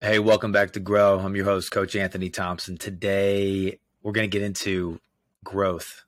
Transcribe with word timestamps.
Hey, 0.00 0.20
welcome 0.20 0.52
back 0.52 0.70
to 0.74 0.80
Grow. 0.80 1.18
I'm 1.18 1.34
your 1.34 1.44
host, 1.44 1.72
Coach 1.72 1.96
Anthony 1.96 2.30
Thompson. 2.30 2.78
Today, 2.78 3.80
we're 4.00 4.12
going 4.12 4.30
to 4.30 4.32
get 4.32 4.46
into 4.46 5.00
growth. 5.42 6.04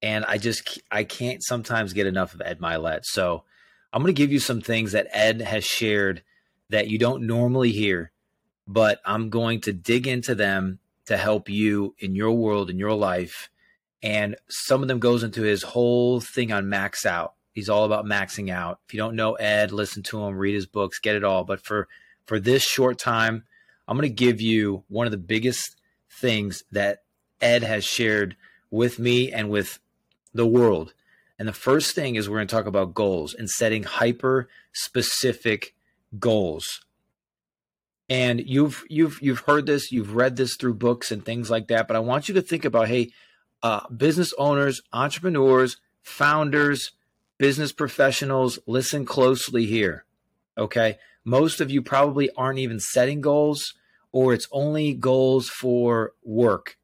And 0.00 0.24
I 0.24 0.38
just, 0.38 0.80
I 0.90 1.04
can't 1.04 1.44
sometimes 1.44 1.92
get 1.92 2.06
enough 2.06 2.32
of 2.32 2.40
Ed 2.40 2.58
Mylett. 2.58 3.00
So 3.02 3.44
I'm 3.92 4.00
going 4.00 4.14
to 4.14 4.18
give 4.18 4.32
you 4.32 4.38
some 4.38 4.62
things 4.62 4.92
that 4.92 5.08
Ed 5.12 5.42
has 5.42 5.62
shared 5.62 6.22
that 6.70 6.88
you 6.88 6.96
don't 6.96 7.26
normally 7.26 7.70
hear, 7.70 8.12
but 8.66 8.98
I'm 9.04 9.28
going 9.28 9.60
to 9.60 9.74
dig 9.74 10.06
into 10.06 10.34
them 10.34 10.78
to 11.04 11.18
help 11.18 11.50
you 11.50 11.94
in 11.98 12.14
your 12.14 12.32
world, 12.32 12.70
in 12.70 12.78
your 12.78 12.94
life. 12.94 13.50
And 14.02 14.36
some 14.48 14.80
of 14.80 14.88
them 14.88 15.00
goes 15.00 15.22
into 15.22 15.42
his 15.42 15.62
whole 15.62 16.22
thing 16.22 16.50
on 16.50 16.70
max 16.70 17.04
out. 17.04 17.34
He's 17.52 17.68
all 17.68 17.84
about 17.84 18.06
maxing 18.06 18.48
out. 18.50 18.80
If 18.86 18.94
you 18.94 18.98
don't 18.98 19.16
know 19.16 19.34
Ed, 19.34 19.70
listen 19.70 20.02
to 20.04 20.24
him, 20.24 20.38
read 20.38 20.54
his 20.54 20.66
books, 20.66 20.98
get 20.98 21.14
it 21.14 21.24
all. 21.24 21.44
But 21.44 21.60
for 21.60 21.88
for 22.28 22.38
this 22.38 22.62
short 22.62 22.98
time, 22.98 23.44
I'm 23.88 23.96
going 23.96 24.08
to 24.08 24.14
give 24.14 24.40
you 24.40 24.84
one 24.88 25.06
of 25.06 25.10
the 25.10 25.16
biggest 25.16 25.76
things 26.10 26.62
that 26.70 27.04
Ed 27.40 27.62
has 27.62 27.84
shared 27.84 28.36
with 28.70 28.98
me 28.98 29.32
and 29.32 29.48
with 29.48 29.78
the 30.34 30.46
world. 30.46 30.92
And 31.38 31.48
the 31.48 31.54
first 31.54 31.94
thing 31.94 32.16
is 32.16 32.28
we're 32.28 32.36
going 32.36 32.48
to 32.48 32.54
talk 32.54 32.66
about 32.66 32.94
goals 32.94 33.32
and 33.32 33.48
setting 33.48 33.84
hyper 33.84 34.48
specific 34.74 35.74
goals. 36.18 36.84
And 38.10 38.40
you've 38.40 38.84
you've 38.88 39.18
you've 39.22 39.40
heard 39.40 39.66
this, 39.66 39.90
you've 39.90 40.14
read 40.14 40.36
this 40.36 40.56
through 40.56 40.74
books 40.74 41.10
and 41.10 41.24
things 41.24 41.50
like 41.50 41.68
that, 41.68 41.88
but 41.88 41.96
I 41.96 42.00
want 42.00 42.28
you 42.28 42.34
to 42.34 42.42
think 42.42 42.64
about 42.64 42.88
hey, 42.88 43.10
uh, 43.62 43.88
business 43.88 44.32
owners, 44.38 44.82
entrepreneurs, 44.92 45.78
founders, 46.02 46.92
business 47.38 47.72
professionals, 47.72 48.58
listen 48.66 49.06
closely 49.06 49.64
here. 49.66 50.04
Okay? 50.56 50.98
Most 51.28 51.60
of 51.60 51.70
you 51.70 51.82
probably 51.82 52.30
aren't 52.36 52.58
even 52.58 52.80
setting 52.80 53.20
goals 53.20 53.74
or 54.12 54.32
it's 54.32 54.48
only 54.50 54.94
goals 54.94 55.50
for 55.50 56.12
work, 56.24 56.78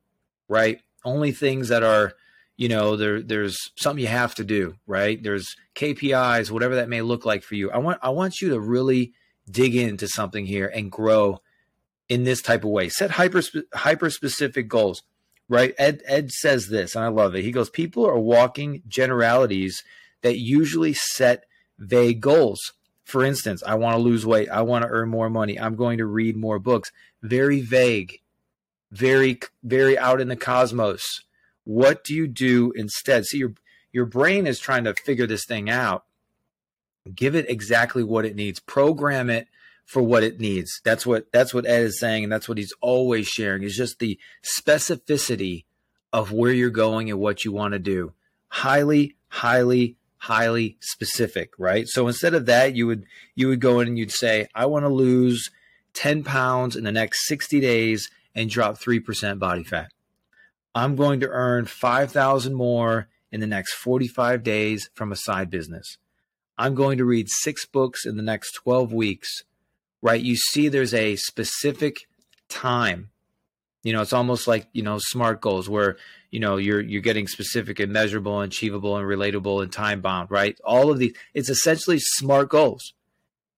right? 0.49 0.81
Only 1.03 1.33
things 1.33 1.69
that 1.69 1.83
are, 1.83 2.13
you 2.57 2.69
know, 2.69 2.97
there 2.97 3.23
there's 3.23 3.71
something 3.77 4.03
you 4.03 4.09
have 4.09 4.35
to 4.35 4.45
do, 4.45 4.75
right? 4.87 5.21
There's 5.23 5.57
KPIs, 5.75 6.51
whatever 6.51 6.75
that 6.75 6.91
may 6.91 7.01
look 7.01 7.25
like 7.25 7.43
for 7.43 7.55
you. 7.55 7.71
I 7.71 7.79
want 7.79 7.99
I 8.03 8.11
want 8.11 8.43
you 8.43 8.51
to 8.51 8.61
really 8.61 9.15
dig 9.51 9.75
into 9.75 10.07
something 10.07 10.45
here 10.45 10.71
and 10.73 10.93
grow 10.93 11.41
in 12.11 12.25
this 12.25 12.43
type 12.43 12.65
of 12.65 12.71
way. 12.71 12.91
Set 12.91 13.13
hyper 13.13 13.43
hyper 13.73 14.11
specific 14.11 14.69
goals, 14.69 15.03
right? 15.49 15.75
Ed 15.79 16.03
Ed 16.07 16.31
says 16.31 16.69
this, 16.69 16.95
and 16.95 17.05
I 17.05 17.09
love 17.09 17.35
it. 17.35 17.45
He 17.45 17.51
goes, 17.51 17.71
"People 17.71 18.07
are 18.07 18.19
walking 18.19 18.83
generalities 18.87 19.83
that 20.21 20.39
usually 20.39 20.93
set 20.93 21.45
vague 21.79 22.21
goals." 22.21 22.73
For 23.05 23.25
instance, 23.25 23.63
I 23.67 23.75
want 23.75 23.97
to 23.97 24.03
lose 24.03 24.27
weight. 24.27 24.49
I 24.49 24.63
want 24.63 24.83
to 24.83 24.89
earn 24.89 25.11
more 25.11 25.31
money. 25.31 25.61
I'm 25.61 25.77
going 25.77 25.99
to 25.99 26.07
read 26.07 26.37
more 26.37 26.59
books. 26.59 26.91
Very 27.23 27.61
vague, 27.61 28.21
very, 28.91 29.39
very 29.63 29.99
out 29.99 30.21
in 30.21 30.29
the 30.29 30.37
cosmos. 30.37 31.05
What 31.65 32.03
do 32.03 32.15
you 32.15 32.27
do 32.27 32.73
instead? 32.73 33.27
See, 33.27 33.39
your, 33.39 33.55
your 33.93 34.07
brain 34.07 34.47
is 34.47 34.59
trying 34.59 34.85
to 34.85 34.95
figure 34.95 35.27
this 35.27 35.45
thing 35.45 35.71
out. 35.71 36.05
Give 37.15 37.35
it 37.35 37.49
exactly 37.51 38.03
what 38.03 38.25
it 38.25 38.35
needs. 38.35 38.59
Program 38.61 39.29
it 39.29 39.49
for 39.85 40.03
what 40.03 40.23
it 40.23 40.41
needs. 40.41 40.81
That's 40.85 41.05
what 41.05 41.31
that's 41.33 41.53
what 41.53 41.67
Ed 41.67 41.83
is 41.83 42.01
saying, 42.01 42.25
and 42.25 42.33
that's 42.33 42.49
what 42.49 42.59
he's 42.59 42.73
always 42.81 43.27
sharing. 43.27 43.63
Is 43.63 43.77
just 43.77 43.99
the 43.99 44.19
specificity 44.43 45.65
of 46.13 46.33
where 46.33 46.53
you're 46.53 46.71
going 46.71 47.11
and 47.11 47.19
what 47.19 47.45
you 47.45 47.53
want 47.53 47.73
to 47.73 47.79
do. 47.79 48.15
Highly, 48.49 49.17
highly, 49.29 49.97
highly 50.25 50.77
specific, 50.81 51.51
right? 51.59 51.87
So 51.87 52.09
instead 52.09 52.35
of 52.35 52.47
that, 52.47 52.75
you 52.75 52.87
would 52.87 53.05
you 53.35 53.49
would 53.49 53.61
go 53.61 53.81
in 53.81 53.89
and 53.89 53.99
you'd 53.99 54.11
say, 54.11 54.49
I 54.55 54.67
want 54.67 54.85
to 54.85 54.89
lose 54.89 55.51
10 55.93 56.25
pounds 56.25 56.77
in 56.77 56.85
the 56.85 56.93
next 56.93 57.27
60 57.27 57.61
days 57.61 58.11
and 58.35 58.51
drop 58.51 58.77
3% 58.79 59.39
body 59.39 59.63
fat. 59.63 59.93
I'm 60.75 60.97
going 60.97 61.21
to 61.21 61.29
earn 61.29 61.67
5,000 61.67 62.55
more 62.55 63.09
in 63.31 63.41
the 63.41 63.47
next 63.47 63.75
45 63.75 64.43
days 64.43 64.91
from 64.95 65.13
a 65.13 65.17
side 65.17 65.51
business. 65.51 65.99
I'm 66.57 66.75
going 66.75 66.99
to 66.99 67.05
read 67.05 67.29
six 67.29 67.67
books 67.67 68.07
in 68.07 68.17
the 68.17 68.23
next 68.23 68.53
12 68.53 68.93
weeks, 68.93 69.45
right? 70.03 70.21
You 70.21 70.37
see, 70.37 70.69
there's 70.69 70.95
a 70.95 71.17
specific 71.17 72.07
time 72.49 73.11
you 73.85 73.93
know, 73.93 74.01
it's 74.01 74.15
almost 74.15 74.49
like, 74.49 74.67
you 74.73 74.83
know, 74.83 74.99
SMART 74.99 75.41
goals 75.41 75.69
where, 75.69 75.99
you 76.31 76.41
know, 76.41 76.57
you're 76.57 76.81
you're 76.81 77.03
getting 77.03 77.29
specific 77.29 77.79
and 77.79 77.93
measurable 77.93 78.41
and 78.41 78.51
achievable 78.51 78.97
and 78.97 79.07
relatable 79.07 79.63
and 79.63 79.71
time 79.71 80.01
bound, 80.01 80.31
right? 80.31 80.59
All 80.65 80.91
of 80.91 80.99
these 80.99 81.15
it's 81.35 81.51
essentially 81.51 81.99
SMART 82.01 82.49
goals. 82.49 82.95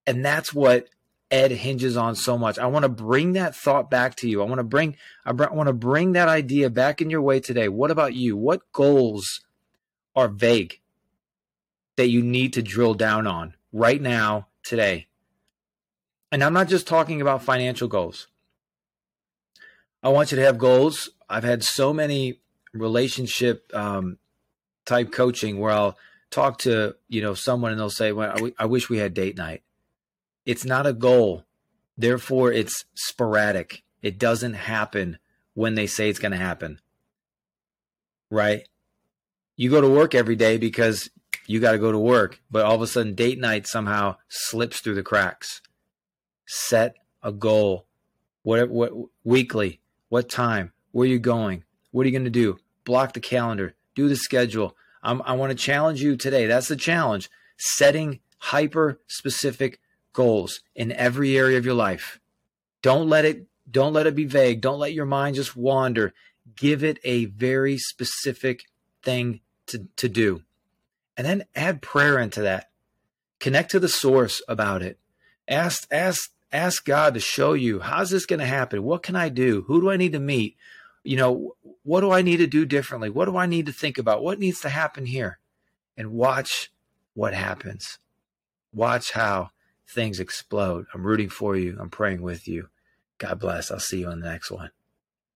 And 0.06 0.24
that's 0.24 0.52
what 0.52 0.88
Ed 1.30 1.52
hinges 1.52 1.96
on 1.96 2.16
so 2.16 2.36
much. 2.36 2.58
I 2.58 2.66
want 2.66 2.82
to 2.82 2.88
bring 2.88 3.32
that 3.32 3.54
thought 3.54 3.88
back 3.88 4.16
to 4.16 4.28
you. 4.28 4.42
I 4.42 4.46
want 4.46 4.58
to 4.58 4.64
bring 4.64 4.96
I 5.24 5.30
want 5.32 5.68
to 5.68 5.72
bring 5.72 6.12
that 6.12 6.28
idea 6.28 6.70
back 6.70 7.00
in 7.00 7.08
your 7.08 7.22
way 7.22 7.38
today. 7.38 7.68
What 7.68 7.92
about 7.92 8.14
you? 8.14 8.36
What 8.36 8.72
goals 8.72 9.40
are 10.16 10.28
vague 10.28 10.80
that 11.96 12.08
you 12.08 12.20
need 12.20 12.52
to 12.54 12.62
drill 12.62 12.94
down 12.94 13.28
on 13.28 13.54
right 13.72 14.02
now 14.02 14.48
today? 14.64 15.06
And 16.32 16.42
I'm 16.42 16.52
not 16.52 16.68
just 16.68 16.88
talking 16.88 17.20
about 17.20 17.44
financial 17.44 17.86
goals. 17.86 18.26
I 20.06 20.10
want 20.10 20.30
you 20.30 20.36
to 20.36 20.44
have 20.44 20.56
goals. 20.56 21.10
I've 21.28 21.42
had 21.42 21.64
so 21.64 21.92
many 21.92 22.38
relationship 22.72 23.68
um, 23.74 24.18
type 24.84 25.10
coaching 25.10 25.58
where 25.58 25.72
I'll 25.72 25.98
talk 26.30 26.58
to 26.58 26.94
you 27.08 27.22
know 27.22 27.34
someone 27.34 27.72
and 27.72 27.80
they'll 27.80 27.90
say, 27.90 28.12
"Well, 28.12 28.30
I, 28.30 28.34
w- 28.34 28.54
I 28.56 28.66
wish 28.66 28.88
we 28.88 28.98
had 28.98 29.14
date 29.14 29.36
night." 29.36 29.64
It's 30.44 30.64
not 30.64 30.86
a 30.86 30.92
goal, 30.92 31.44
therefore 31.98 32.52
it's 32.52 32.84
sporadic. 32.94 33.82
It 34.00 34.16
doesn't 34.16 34.52
happen 34.52 35.18
when 35.54 35.74
they 35.74 35.88
say 35.88 36.08
it's 36.08 36.20
going 36.20 36.30
to 36.30 36.38
happen. 36.38 36.80
Right? 38.30 38.68
You 39.56 39.70
go 39.70 39.80
to 39.80 39.88
work 39.88 40.14
every 40.14 40.36
day 40.36 40.56
because 40.56 41.10
you 41.48 41.58
got 41.58 41.72
to 41.72 41.78
go 41.78 41.90
to 41.90 41.98
work, 41.98 42.40
but 42.48 42.64
all 42.64 42.76
of 42.76 42.82
a 42.82 42.86
sudden 42.86 43.16
date 43.16 43.40
night 43.40 43.66
somehow 43.66 44.18
slips 44.28 44.80
through 44.80 44.94
the 44.94 45.02
cracks. 45.02 45.62
Set 46.46 46.94
a 47.24 47.32
goal. 47.32 47.86
What, 48.44 48.70
what 48.70 48.92
weekly? 49.24 49.80
What 50.08 50.28
time? 50.28 50.72
Where 50.92 51.06
are 51.06 51.10
you 51.10 51.18
going? 51.18 51.64
What 51.90 52.02
are 52.02 52.08
you 52.08 52.12
going 52.12 52.24
to 52.24 52.30
do? 52.30 52.58
Block 52.84 53.12
the 53.12 53.20
calendar. 53.20 53.74
Do 53.94 54.08
the 54.08 54.16
schedule. 54.16 54.76
I'm, 55.02 55.22
I 55.22 55.32
want 55.32 55.50
to 55.50 55.56
challenge 55.56 56.02
you 56.02 56.16
today. 56.16 56.46
That's 56.46 56.68
the 56.68 56.76
challenge. 56.76 57.30
Setting 57.56 58.20
hyper 58.38 59.00
specific 59.06 59.80
goals 60.12 60.60
in 60.74 60.92
every 60.92 61.36
area 61.36 61.58
of 61.58 61.64
your 61.64 61.74
life. 61.74 62.20
Don't 62.82 63.08
let 63.08 63.24
it 63.24 63.46
don't 63.68 63.92
let 63.92 64.06
it 64.06 64.14
be 64.14 64.24
vague. 64.24 64.60
Don't 64.60 64.78
let 64.78 64.92
your 64.92 65.06
mind 65.06 65.34
just 65.34 65.56
wander. 65.56 66.14
Give 66.54 66.84
it 66.84 66.98
a 67.02 67.24
very 67.24 67.78
specific 67.78 68.66
thing 69.02 69.40
to, 69.66 69.88
to 69.96 70.08
do. 70.08 70.42
And 71.16 71.26
then 71.26 71.44
add 71.54 71.82
prayer 71.82 72.18
into 72.18 72.42
that. 72.42 72.70
Connect 73.40 73.72
to 73.72 73.80
the 73.80 73.88
source 73.88 74.40
about 74.46 74.82
it. 74.82 74.98
Ask 75.48 75.86
ask 75.90 76.30
ask 76.52 76.84
God 76.84 77.14
to 77.14 77.20
show 77.20 77.52
you 77.52 77.80
how's 77.80 78.10
this 78.10 78.26
going 78.26 78.40
to 78.40 78.46
happen? 78.46 78.82
What 78.82 79.02
can 79.02 79.16
I 79.16 79.28
do? 79.28 79.64
Who 79.66 79.80
do 79.80 79.90
I 79.90 79.96
need 79.96 80.12
to 80.12 80.20
meet? 80.20 80.56
You 81.04 81.16
know, 81.16 81.56
what 81.82 82.00
do 82.00 82.10
I 82.10 82.22
need 82.22 82.38
to 82.38 82.46
do 82.46 82.64
differently? 82.64 83.10
What 83.10 83.26
do 83.26 83.36
I 83.36 83.46
need 83.46 83.66
to 83.66 83.72
think 83.72 83.98
about? 83.98 84.22
What 84.22 84.38
needs 84.38 84.60
to 84.60 84.68
happen 84.68 85.06
here? 85.06 85.38
And 85.96 86.12
watch 86.12 86.72
what 87.14 87.32
happens. 87.32 87.98
Watch 88.72 89.12
how 89.12 89.50
things 89.88 90.20
explode. 90.20 90.86
I'm 90.92 91.06
rooting 91.06 91.28
for 91.28 91.56
you. 91.56 91.76
I'm 91.80 91.90
praying 91.90 92.22
with 92.22 92.48
you. 92.48 92.68
God 93.18 93.38
bless. 93.38 93.70
I'll 93.70 93.78
see 93.78 94.00
you 94.00 94.08
on 94.08 94.20
the 94.20 94.28
next 94.28 94.50
one. 94.50 94.70